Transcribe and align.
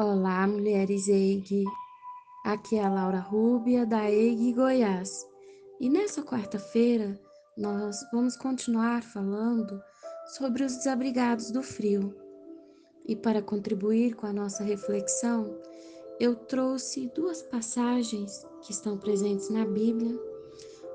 Olá, 0.00 0.46
mulheres 0.46 1.08
EIG. 1.08 1.64
Aqui 2.44 2.76
é 2.76 2.84
a 2.84 2.88
Laura 2.88 3.18
Rúbia, 3.18 3.84
da 3.84 4.08
EIG 4.08 4.52
Goiás. 4.52 5.26
E 5.80 5.90
nessa 5.90 6.22
quarta-feira, 6.22 7.20
nós 7.56 8.06
vamos 8.12 8.36
continuar 8.36 9.02
falando 9.02 9.82
sobre 10.36 10.62
os 10.62 10.76
desabrigados 10.76 11.50
do 11.50 11.64
frio. 11.64 12.14
E 13.06 13.16
para 13.16 13.42
contribuir 13.42 14.14
com 14.14 14.24
a 14.28 14.32
nossa 14.32 14.62
reflexão, 14.62 15.58
eu 16.20 16.36
trouxe 16.36 17.10
duas 17.12 17.42
passagens 17.42 18.46
que 18.62 18.70
estão 18.70 18.96
presentes 18.96 19.50
na 19.50 19.66
Bíblia. 19.66 20.16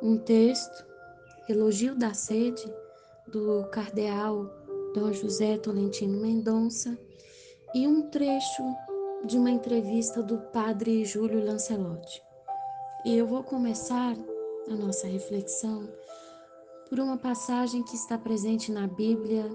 Um 0.02 0.18
texto, 0.18 0.86
Elogio 1.50 1.94
da 1.94 2.14
Sede, 2.14 2.74
do 3.28 3.66
cardeal 3.66 4.50
Dom 4.96 5.12
José 5.12 5.58
Tolentino 5.58 6.22
Mendonça, 6.22 6.98
e 7.76 7.86
um 7.88 8.04
trecho 8.10 8.64
de 9.26 9.38
uma 9.38 9.50
entrevista 9.50 10.22
do 10.22 10.38
padre 10.38 11.06
Júlio 11.06 11.44
Lancelotti. 11.44 12.22
E 13.06 13.18
eu 13.18 13.26
vou 13.26 13.42
começar 13.42 14.16
a 14.70 14.76
nossa 14.76 15.08
reflexão 15.08 15.90
por 16.90 17.00
uma 17.00 17.18
passagem 17.18 17.84
que 17.84 17.96
está 17.96 18.18
presente 18.18 18.72
na 18.72 18.86
Bíblia, 18.86 19.50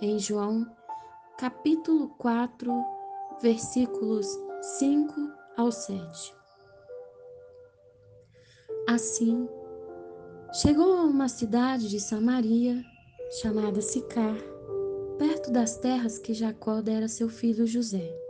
em 0.00 0.18
João, 0.18 0.66
capítulo 1.38 2.08
4, 2.18 2.70
versículos 3.40 4.26
5 4.78 5.12
ao 5.56 5.72
7. 5.72 6.34
Assim, 8.86 9.48
chegou 10.52 10.98
a 10.98 11.02
uma 11.02 11.28
cidade 11.28 11.88
de 11.88 11.98
Samaria 11.98 12.84
chamada 13.40 13.80
Sicar, 13.80 14.36
perto 15.18 15.50
das 15.50 15.78
terras 15.78 16.18
que 16.18 16.34
Jacó 16.34 16.82
dera 16.82 17.08
seu 17.08 17.30
filho 17.30 17.66
José. 17.66 18.23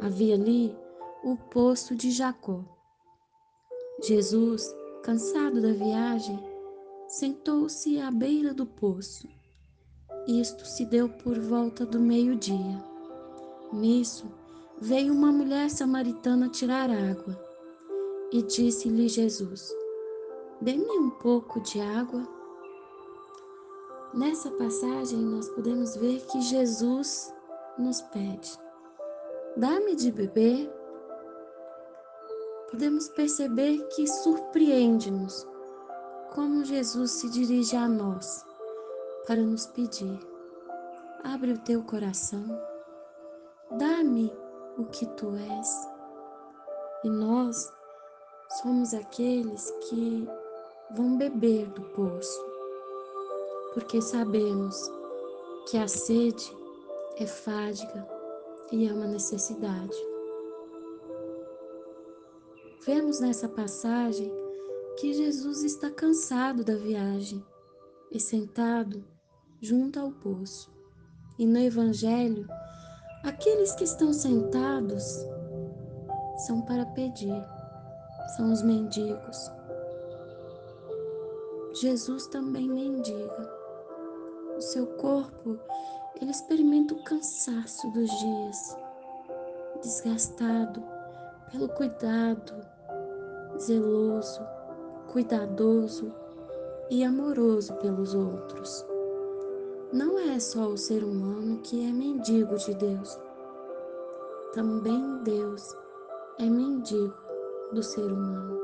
Havia 0.00 0.34
ali 0.34 0.76
o 1.24 1.36
poço 1.36 1.94
de 1.94 2.10
Jacó. 2.10 2.62
Jesus, 4.02 4.74
cansado 5.02 5.60
da 5.62 5.72
viagem, 5.72 6.38
sentou-se 7.08 7.98
à 7.98 8.10
beira 8.10 8.52
do 8.52 8.66
poço. 8.66 9.26
Isto 10.26 10.66
se 10.66 10.84
deu 10.84 11.08
por 11.08 11.38
volta 11.38 11.86
do 11.86 11.98
meio-dia. 11.98 12.82
Nisso, 13.72 14.26
veio 14.80 15.12
uma 15.12 15.32
mulher 15.32 15.70
samaritana 15.70 16.48
tirar 16.48 16.90
água. 16.90 17.40
E 18.32 18.42
disse-lhe 18.42 19.08
Jesus: 19.08 19.72
Dê-me 20.60 20.98
um 20.98 21.10
pouco 21.10 21.60
de 21.60 21.80
água. 21.80 22.26
Nessa 24.12 24.50
passagem, 24.50 25.18
nós 25.18 25.48
podemos 25.50 25.96
ver 25.96 26.20
que 26.26 26.40
Jesus 26.40 27.32
nos 27.78 28.02
pede: 28.02 28.58
Dá-me 29.56 29.96
de 29.96 30.12
beber. 30.12 30.70
Podemos 32.70 33.08
perceber 33.08 33.78
que 33.88 34.06
surpreende-nos 34.06 35.48
como 36.34 36.62
Jesus 36.62 37.12
se 37.12 37.30
dirige 37.30 37.74
a 37.74 37.88
nós 37.88 38.44
para 39.26 39.40
nos 39.40 39.64
pedir: 39.68 40.20
abre 41.24 41.52
o 41.52 41.58
teu 41.60 41.82
coração, 41.84 42.44
dá-me 43.78 44.30
o 44.76 44.84
que 44.84 45.06
tu 45.06 45.34
és. 45.34 45.88
E 47.04 47.08
nós 47.08 47.72
somos 48.60 48.92
aqueles 48.92 49.70
que 49.88 50.28
vão 50.94 51.16
beber 51.16 51.66
do 51.70 51.80
poço, 51.80 52.44
porque 53.72 54.02
sabemos 54.02 54.78
que 55.70 55.78
a 55.78 55.88
sede 55.88 56.54
é 57.16 57.26
fádiga 57.26 58.15
e 58.72 58.88
é 58.88 58.92
uma 58.92 59.06
necessidade. 59.06 59.96
Vemos 62.84 63.20
nessa 63.20 63.48
passagem 63.48 64.32
que 64.98 65.12
Jesus 65.12 65.62
está 65.62 65.90
cansado 65.90 66.64
da 66.64 66.76
viagem 66.76 67.44
e 68.10 68.20
sentado 68.20 69.04
junto 69.60 69.98
ao 69.98 70.10
poço. 70.12 70.72
E 71.38 71.46
no 71.46 71.58
Evangelho, 71.58 72.46
aqueles 73.24 73.74
que 73.74 73.84
estão 73.84 74.12
sentados 74.12 75.04
são 76.46 76.62
para 76.62 76.86
pedir, 76.86 77.44
são 78.36 78.52
os 78.52 78.62
mendigos. 78.62 79.50
Jesus 81.74 82.26
também 82.28 82.68
mendiga. 82.68 83.56
O 84.56 84.60
seu 84.60 84.86
corpo 84.86 85.58
ele 86.20 86.30
experimenta 86.30 86.94
o 86.94 87.04
cansaço 87.04 87.90
dos 87.90 88.10
dias, 88.10 88.76
desgastado 89.82 90.82
pelo 91.50 91.68
cuidado 91.68 92.54
zeloso, 93.58 94.40
cuidadoso 95.12 96.12
e 96.90 97.04
amoroso 97.04 97.74
pelos 97.74 98.14
outros. 98.14 98.84
Não 99.92 100.18
é 100.18 100.38
só 100.38 100.66
o 100.68 100.76
ser 100.76 101.04
humano 101.04 101.58
que 101.62 101.88
é 101.88 101.92
mendigo 101.92 102.56
de 102.56 102.74
Deus. 102.74 103.18
Também 104.52 105.22
Deus 105.22 105.74
é 106.38 106.44
mendigo 106.44 107.14
do 107.72 107.82
ser 107.82 108.04
humano. 108.04 108.58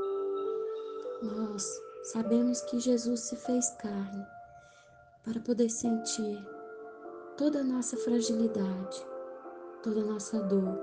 Nós 1.23 1.81
sabemos 2.05 2.61
que 2.63 2.81
Jesus 2.81 3.21
se 3.21 3.37
fez 3.37 3.71
carne 3.81 4.27
para 5.25 5.41
poder 5.41 5.69
sentir 5.69 6.45
toda 7.43 7.59
a 7.59 7.65
nossa 7.65 7.97
fragilidade, 7.97 9.05
toda 9.83 10.01
a 10.01 10.05
nossa 10.05 10.39
dor. 10.45 10.79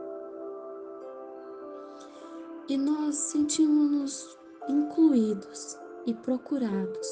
E 2.68 2.78
nós 2.78 3.16
sentimos-nos 3.16 4.38
incluídos 4.68 5.78
e 6.06 6.14
procurados 6.14 7.08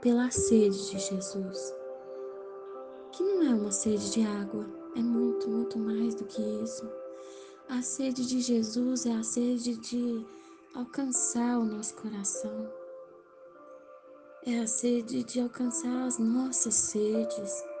pela 0.00 0.30
sede 0.30 0.90
de 0.90 0.98
Jesus, 0.98 1.74
que 3.12 3.22
não 3.22 3.42
é 3.42 3.54
uma 3.54 3.70
sede 3.70 4.10
de 4.10 4.24
água, 4.24 4.64
é 4.96 5.02
muito, 5.02 5.50
muito 5.50 5.78
mais 5.78 6.14
do 6.14 6.24
que 6.24 6.40
isso. 6.64 6.90
A 7.68 7.82
sede 7.82 8.26
de 8.26 8.40
Jesus 8.40 9.04
é 9.04 9.12
a 9.12 9.22
sede 9.22 9.76
de 9.76 10.26
alcançar 10.74 11.58
o 11.58 11.64
nosso 11.66 11.94
coração, 11.96 12.72
é 14.46 14.60
a 14.60 14.66
sede 14.66 15.22
de 15.24 15.40
alcançar 15.42 16.06
as 16.06 16.18
nossas 16.18 16.72
sedes 16.72 17.71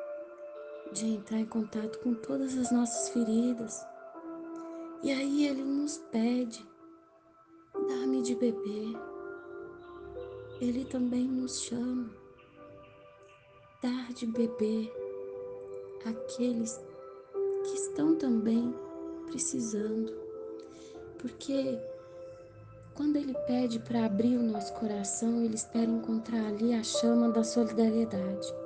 de 0.92 1.06
entrar 1.06 1.38
em 1.38 1.46
contato 1.46 1.98
com 2.00 2.14
todas 2.14 2.56
as 2.56 2.70
nossas 2.70 3.08
feridas. 3.08 3.84
E 5.02 5.10
aí 5.10 5.46
ele 5.46 5.64
nos 5.64 5.98
pede, 6.12 6.64
dá-me 7.74 8.22
de 8.22 8.34
beber. 8.34 8.94
Ele 10.60 10.84
também 10.84 11.26
nos 11.26 11.62
chama, 11.62 12.08
dar 13.82 14.12
de 14.12 14.26
beber 14.26 14.92
aqueles 16.06 16.80
que 17.64 17.74
estão 17.74 18.16
também 18.16 18.72
precisando. 19.26 20.12
Porque 21.18 21.78
quando 22.94 23.16
ele 23.16 23.34
pede 23.46 23.78
para 23.80 24.04
abrir 24.04 24.36
o 24.36 24.42
nosso 24.42 24.72
coração, 24.74 25.42
ele 25.42 25.54
espera 25.54 25.90
encontrar 25.90 26.46
ali 26.46 26.74
a 26.74 26.82
chama 26.82 27.30
da 27.30 27.42
solidariedade. 27.42 28.61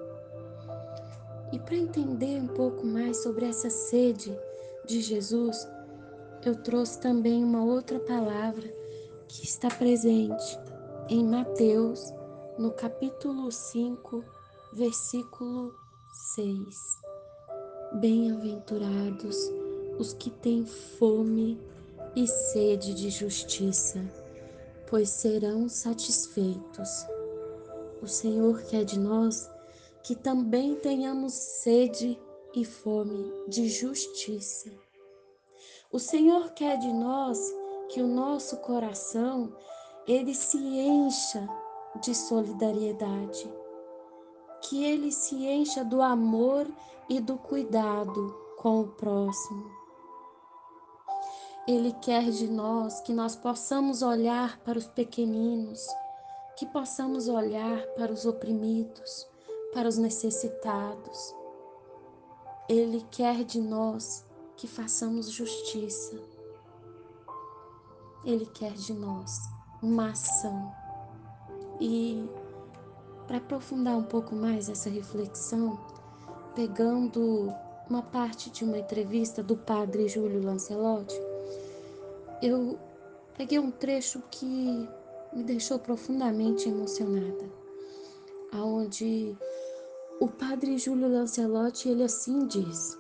Para 1.66 1.75
entender 1.75 2.41
um 2.41 2.47
pouco 2.47 2.87
mais 2.87 3.25
sobre 3.25 3.44
essa 3.44 3.69
sede 3.69 4.32
de 4.87 5.00
Jesus, 5.00 5.69
eu 6.44 6.54
trouxe 6.62 7.00
também 7.00 7.43
uma 7.43 7.65
outra 7.65 7.99
palavra 7.99 8.72
que 9.27 9.44
está 9.44 9.66
presente 9.69 10.56
em 11.09 11.25
Mateus, 11.25 12.15
no 12.56 12.71
capítulo 12.71 13.50
5, 13.50 14.25
versículo 14.75 15.75
6. 16.37 17.00
Bem-aventurados 17.94 19.37
os 19.99 20.12
que 20.12 20.31
têm 20.31 20.65
fome 20.65 21.61
e 22.14 22.29
sede 22.29 22.94
de 22.94 23.11
justiça, 23.11 24.00
pois 24.88 25.08
serão 25.08 25.69
satisfeitos. 25.69 27.05
O 28.00 28.06
Senhor 28.06 28.62
quer 28.62 28.85
de 28.85 29.00
nós 29.00 29.50
que 30.06 30.14
também 30.14 30.76
tenhamos 30.76 31.32
sede 31.32 32.17
e 32.55 32.64
fome 32.64 33.29
de 33.49 33.69
justiça. 33.69 34.70
O 35.91 35.99
Senhor 35.99 36.53
quer 36.53 36.79
de 36.79 36.93
nós 36.93 37.41
que 37.88 38.00
o 38.00 38.06
nosso 38.06 38.58
coração 38.58 39.53
ele 40.06 40.32
se 40.32 40.58
encha 40.58 41.49
de 42.00 42.14
solidariedade, 42.14 43.53
que 44.62 44.85
ele 44.85 45.11
se 45.11 45.44
encha 45.44 45.85
do 45.85 46.00
amor 46.00 46.69
e 47.08 47.19
do 47.19 47.37
cuidado 47.37 48.32
com 48.58 48.82
o 48.82 48.88
próximo. 48.88 49.69
Ele 51.67 51.93
quer 51.94 52.31
de 52.31 52.47
nós 52.47 53.00
que 53.00 53.12
nós 53.12 53.35
possamos 53.35 54.03
olhar 54.03 54.61
para 54.61 54.79
os 54.79 54.87
pequeninos, 54.87 55.85
que 56.56 56.64
possamos 56.67 57.26
olhar 57.26 57.85
para 57.97 58.12
os 58.12 58.25
oprimidos, 58.25 59.26
para 59.76 59.90
os 59.90 59.99
necessitados. 59.99 61.34
Ele 62.67 63.05
quer 63.11 63.44
de 63.44 63.61
nós 63.61 64.25
que 64.56 64.67
façamos 64.67 65.31
justiça. 65.31 66.19
Ele 68.25 68.46
quer 68.46 68.73
de 68.73 68.94
nós 68.94 69.38
uma 69.82 70.12
ação. 70.12 70.73
E 71.78 72.26
para 73.26 73.37
aprofundar 73.37 73.99
um 73.99 74.02
pouco 74.05 74.34
mais 74.34 74.70
essa 74.70 74.88
reflexão, 74.88 75.79
pegando 76.55 77.52
uma 77.90 78.00
parte 78.00 78.49
de 78.49 78.64
uma 78.64 78.79
entrevista 78.79 79.43
do 79.43 79.58
padre 79.58 80.08
Júlio 80.08 80.43
Lancelotti, 80.43 81.20
eu 82.40 82.79
peguei 83.37 83.58
um 83.58 83.70
trecho 83.70 84.22
que 84.31 84.88
me 85.34 85.43
deixou 85.44 85.79
profundamente 85.79 86.67
emocionada, 86.67 87.44
aonde 88.50 89.37
o 90.19 90.29
padre 90.29 90.79
Júlio 90.79 91.09
Lancelotti 91.09 91.89
ele 91.89 92.03
assim 92.03 92.47
diz: 92.47 92.99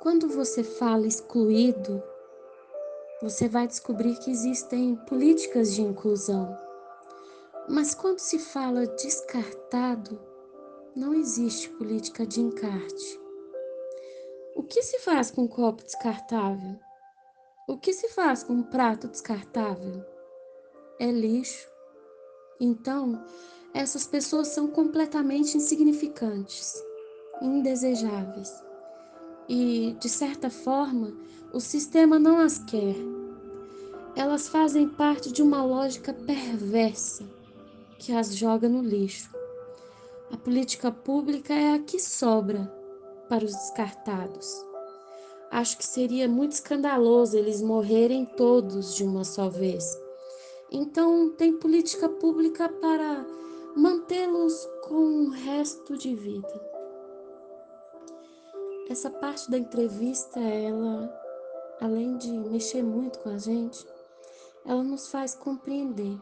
Quando 0.00 0.28
você 0.28 0.62
fala 0.62 1.06
excluído, 1.06 2.02
você 3.20 3.48
vai 3.48 3.66
descobrir 3.66 4.16
que 4.18 4.30
existem 4.30 4.96
políticas 4.96 5.74
de 5.74 5.82
inclusão. 5.82 6.56
Mas 7.68 7.94
quando 7.94 8.18
se 8.18 8.38
fala 8.38 8.86
descartado, 8.86 10.20
não 10.94 11.14
existe 11.14 11.68
política 11.70 12.26
de 12.26 12.40
encarte. 12.40 13.20
O 14.54 14.62
que 14.62 14.82
se 14.82 14.98
faz 14.98 15.30
com 15.30 15.42
um 15.42 15.48
copo 15.48 15.82
descartável? 15.82 16.78
O 17.68 17.78
que 17.78 17.92
se 17.92 18.08
faz 18.08 18.42
com 18.42 18.54
um 18.54 18.62
prato 18.62 19.08
descartável? 19.08 20.04
É 20.98 21.10
lixo. 21.10 21.70
Então, 22.60 23.24
essas 23.74 24.06
pessoas 24.06 24.48
são 24.48 24.68
completamente 24.68 25.56
insignificantes, 25.56 26.74
indesejáveis. 27.40 28.62
E, 29.48 29.96
de 29.98 30.08
certa 30.08 30.50
forma, 30.50 31.12
o 31.52 31.60
sistema 31.60 32.18
não 32.18 32.38
as 32.38 32.58
quer. 32.58 32.96
Elas 34.14 34.48
fazem 34.48 34.88
parte 34.88 35.32
de 35.32 35.42
uma 35.42 35.64
lógica 35.64 36.12
perversa 36.12 37.24
que 37.98 38.12
as 38.12 38.36
joga 38.36 38.68
no 38.68 38.82
lixo. 38.82 39.30
A 40.30 40.36
política 40.36 40.90
pública 40.90 41.54
é 41.54 41.74
a 41.74 41.78
que 41.78 41.98
sobra 41.98 42.70
para 43.28 43.44
os 43.44 43.52
descartados. 43.52 44.64
Acho 45.50 45.78
que 45.78 45.86
seria 45.86 46.28
muito 46.28 46.52
escandaloso 46.52 47.36
eles 47.36 47.60
morrerem 47.62 48.24
todos 48.24 48.94
de 48.94 49.04
uma 49.04 49.24
só 49.24 49.48
vez. 49.48 49.98
Então, 50.70 51.30
tem 51.30 51.52
política 51.58 52.08
pública 52.08 52.68
para 52.68 53.26
mantê-los 53.76 54.68
com 54.86 55.24
o 55.24 55.30
resto 55.30 55.96
de 55.96 56.14
vida. 56.14 56.72
Essa 58.88 59.10
parte 59.10 59.50
da 59.50 59.56
entrevista, 59.56 60.38
ela, 60.40 61.10
além 61.80 62.16
de 62.16 62.30
mexer 62.30 62.82
muito 62.82 63.18
com 63.20 63.30
a 63.30 63.38
gente, 63.38 63.86
ela 64.64 64.82
nos 64.82 65.08
faz 65.08 65.34
compreender 65.34 66.18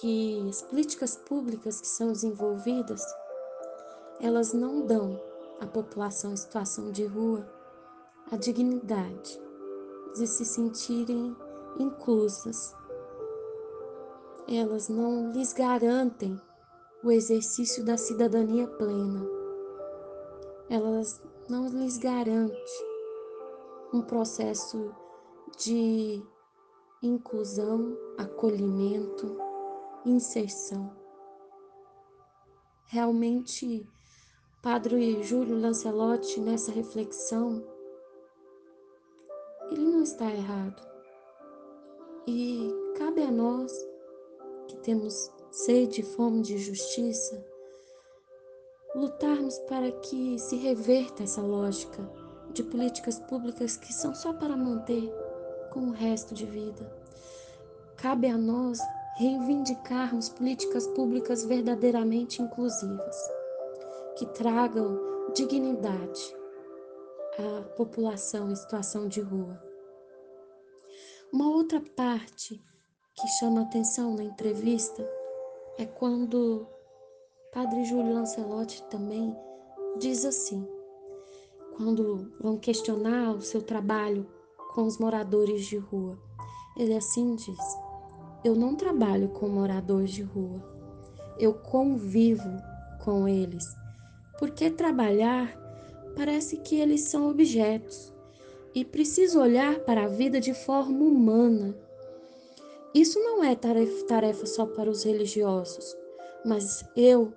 que 0.00 0.46
as 0.48 0.62
políticas 0.62 1.16
públicas 1.16 1.80
que 1.80 1.86
são 1.86 2.12
desenvolvidas, 2.12 3.02
elas 4.20 4.52
não 4.52 4.84
dão 4.84 5.20
à 5.60 5.66
população 5.66 6.32
em 6.32 6.36
situação 6.36 6.90
de 6.90 7.06
rua 7.06 7.48
a 8.30 8.36
dignidade 8.36 9.40
de 10.14 10.26
se 10.26 10.44
sentirem 10.44 11.34
inclusas. 11.78 12.74
Elas 14.50 14.88
não 14.88 15.30
lhes 15.30 15.52
garantem 15.52 16.40
o 17.04 17.10
exercício 17.10 17.84
da 17.84 17.98
cidadania 17.98 18.66
plena. 18.66 19.26
Elas 20.70 21.22
não 21.50 21.68
lhes 21.68 21.98
garantem 21.98 22.88
um 23.92 24.00
processo 24.00 24.94
de 25.58 26.22
inclusão, 27.02 27.96
acolhimento, 28.16 29.36
inserção. 30.04 30.96
Realmente, 32.86 33.86
Padre 34.62 35.22
Júlio 35.22 35.60
Lancelotti, 35.60 36.40
nessa 36.40 36.72
reflexão, 36.72 37.62
ele 39.70 39.84
não 39.84 40.02
está 40.02 40.24
errado. 40.24 40.82
E 42.26 42.70
cabe 42.96 43.22
a 43.22 43.30
nós, 43.30 43.72
temos 44.88 45.30
sede 45.50 46.00
e 46.00 46.02
fome 46.02 46.40
de 46.40 46.56
justiça, 46.56 47.44
lutarmos 48.94 49.58
para 49.68 49.92
que 49.92 50.38
se 50.38 50.56
reverta 50.56 51.24
essa 51.24 51.42
lógica 51.42 52.10
de 52.54 52.62
políticas 52.62 53.20
públicas 53.20 53.76
que 53.76 53.92
são 53.92 54.14
só 54.14 54.32
para 54.32 54.56
manter 54.56 55.12
com 55.74 55.80
o 55.80 55.90
resto 55.90 56.32
de 56.32 56.46
vida. 56.46 56.90
Cabe 57.98 58.28
a 58.28 58.38
nós 58.38 58.78
reivindicarmos 59.18 60.30
políticas 60.30 60.86
públicas 60.86 61.44
verdadeiramente 61.44 62.40
inclusivas, 62.40 63.16
que 64.16 64.24
tragam 64.24 64.98
dignidade 65.34 66.34
à 67.38 67.62
população 67.76 68.50
em 68.50 68.56
situação 68.56 69.06
de 69.06 69.20
rua. 69.20 69.62
Uma 71.30 71.50
outra 71.50 71.78
parte 71.94 72.64
que 73.20 73.28
chama 73.28 73.62
atenção 73.62 74.14
na 74.14 74.24
entrevista 74.24 75.04
é 75.76 75.84
quando 75.84 76.66
Padre 77.52 77.84
Júlio 77.84 78.14
Lancelotti 78.14 78.82
também 78.84 79.36
diz 79.98 80.24
assim: 80.24 80.66
quando 81.76 82.32
vão 82.40 82.56
questionar 82.56 83.32
o 83.32 83.40
seu 83.40 83.62
trabalho 83.62 84.26
com 84.74 84.82
os 84.82 84.98
moradores 84.98 85.66
de 85.66 85.76
rua, 85.76 86.18
ele 86.76 86.94
assim 86.94 87.34
diz: 87.34 87.78
eu 88.44 88.54
não 88.54 88.76
trabalho 88.76 89.28
com 89.30 89.48
moradores 89.48 90.10
de 90.12 90.22
rua. 90.22 90.62
Eu 91.38 91.54
convivo 91.54 92.48
com 93.04 93.26
eles. 93.26 93.64
Porque 94.38 94.70
trabalhar 94.70 95.56
parece 96.16 96.58
que 96.58 96.76
eles 96.76 97.02
são 97.02 97.28
objetos 97.28 98.12
e 98.74 98.84
preciso 98.84 99.40
olhar 99.40 99.80
para 99.80 100.04
a 100.04 100.08
vida 100.08 100.40
de 100.40 100.54
forma 100.54 101.04
humana. 101.04 101.76
Isso 102.94 103.18
não 103.20 103.44
é 103.44 103.54
tarefa, 103.54 104.06
tarefa 104.06 104.46
só 104.46 104.64
para 104.64 104.88
os 104.88 105.02
religiosos, 105.04 105.96
mas 106.44 106.84
eu, 106.96 107.32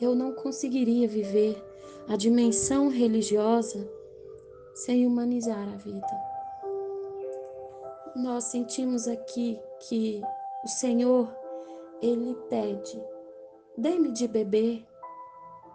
eu 0.00 0.14
não 0.14 0.32
conseguiria 0.32 1.08
viver 1.08 1.62
a 2.08 2.16
dimensão 2.16 2.88
religiosa 2.88 3.88
sem 4.74 5.06
humanizar 5.06 5.66
a 5.72 5.76
vida. 5.76 6.06
Nós 8.14 8.44
sentimos 8.44 9.08
aqui 9.08 9.58
que 9.88 10.20
o 10.62 10.68
Senhor, 10.68 11.34
Ele 12.02 12.34
pede, 12.50 13.02
dê-me 13.76 14.12
de 14.12 14.28
beber, 14.28 14.86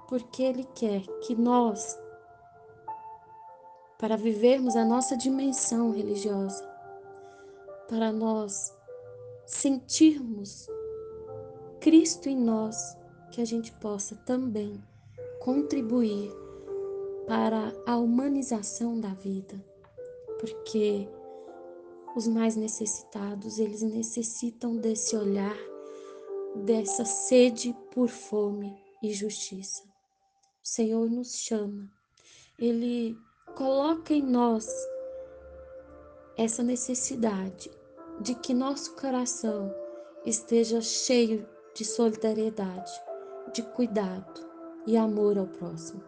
porque 0.07 0.43
Ele 0.43 0.63
quer 0.75 1.01
que 1.21 1.35
nós, 1.35 1.99
para 3.97 4.15
vivermos 4.15 4.75
a 4.75 4.85
nossa 4.85 5.17
dimensão 5.17 5.91
religiosa, 5.91 6.63
para 7.87 8.11
nós 8.11 8.76
sentirmos 9.47 10.67
Cristo 11.79 12.27
em 12.27 12.35
nós, 12.35 12.97
que 13.31 13.41
a 13.41 13.45
gente 13.45 13.71
possa 13.73 14.15
também 14.17 14.83
contribuir 15.39 16.29
para 17.25 17.73
a 17.85 17.95
humanização 17.95 18.99
da 18.99 19.13
vida, 19.13 19.63
porque 20.39 21.07
os 22.15 22.27
mais 22.27 22.55
necessitados, 22.57 23.57
eles 23.57 23.81
necessitam 23.81 24.75
desse 24.75 25.15
olhar, 25.15 25.57
dessa 26.65 27.05
sede 27.05 27.73
por 27.91 28.09
fome 28.09 28.75
e 29.01 29.13
justiça. 29.13 29.83
O 30.63 30.67
Senhor 30.67 31.09
nos 31.09 31.35
chama, 31.35 31.89
Ele 32.59 33.17
coloca 33.55 34.13
em 34.13 34.23
nós 34.23 34.67
essa 36.35 36.61
necessidade 36.61 37.71
de 38.19 38.35
que 38.35 38.53
nosso 38.53 38.95
coração 38.95 39.73
esteja 40.25 40.81
cheio 40.81 41.47
de 41.73 41.85
solidariedade, 41.85 42.91
de 43.53 43.61
cuidado 43.61 44.47
e 44.85 44.97
amor 44.97 45.37
ao 45.37 45.47
próximo. 45.47 46.03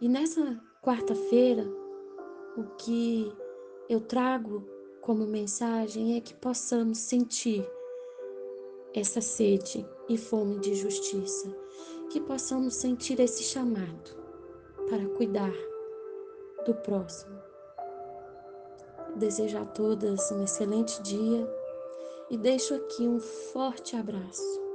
E 0.00 0.08
nessa 0.08 0.60
quarta-feira, 0.82 1.66
o 2.56 2.64
que 2.76 3.32
eu 3.88 4.00
trago 4.00 4.66
como 5.00 5.26
mensagem 5.26 6.16
é 6.16 6.20
que 6.20 6.34
possamos 6.34 6.98
sentir 6.98 7.68
essa 8.94 9.20
sede 9.20 9.86
e 10.08 10.16
fome 10.16 10.58
de 10.58 10.74
justiça, 10.74 11.54
que 12.10 12.20
possamos 12.20 12.74
sentir 12.74 13.20
esse 13.20 13.42
chamado 13.42 14.16
para 14.88 15.08
cuidar 15.16 15.52
do 16.64 16.74
próximo. 16.74 17.37
Desejo 19.18 19.58
a 19.58 19.64
todas 19.64 20.30
um 20.30 20.44
excelente 20.44 21.02
dia 21.02 21.44
e 22.30 22.36
deixo 22.36 22.72
aqui 22.72 23.02
um 23.02 23.18
forte 23.18 23.96
abraço 23.96 24.67